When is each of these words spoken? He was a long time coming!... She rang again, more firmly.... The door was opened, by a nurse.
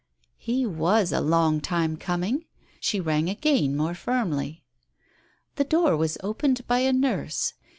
He 0.39 0.65
was 0.65 1.11
a 1.11 1.21
long 1.21 1.59
time 1.61 1.95
coming!... 1.95 2.45
She 2.79 2.99
rang 2.99 3.29
again, 3.29 3.77
more 3.77 3.93
firmly.... 3.93 4.63
The 5.57 5.63
door 5.63 5.95
was 5.95 6.17
opened, 6.23 6.65
by 6.65 6.79
a 6.79 6.91
nurse. 6.91 7.53